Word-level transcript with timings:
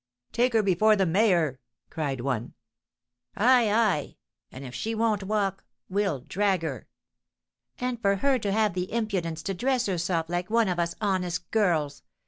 "Take 0.31 0.53
her 0.53 0.63
before 0.63 0.95
the 0.95 1.05
mayor!" 1.05 1.59
cried 1.91 2.21
one. 2.21 2.55
"Ay, 3.37 3.71
ay! 3.71 4.17
and, 4.51 4.65
if 4.65 4.73
she 4.73 4.95
won't 4.95 5.21
walk, 5.21 5.63
we'll 5.89 6.21
drag 6.21 6.63
her." 6.63 6.87
"And 7.79 8.01
for 8.01 8.15
her 8.15 8.39
to 8.39 8.51
have 8.51 8.73
the 8.73 8.91
impudence 8.91 9.43
to 9.43 9.53
dress 9.53 9.85
herself 9.85 10.27
like 10.27 10.49
one 10.49 10.69
of 10.69 10.79
us 10.79 10.95
honest 11.01 11.51
girls!" 11.51 12.01